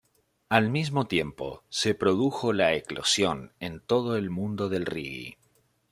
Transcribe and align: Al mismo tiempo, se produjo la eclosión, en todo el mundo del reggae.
Al 0.49 0.71
mismo 0.71 1.05
tiempo, 1.05 1.63
se 1.69 1.93
produjo 1.93 2.53
la 2.53 2.73
eclosión, 2.73 3.53
en 3.59 3.79
todo 3.81 4.15
el 4.15 4.31
mundo 4.31 4.67
del 4.67 4.87
reggae. 4.87 5.37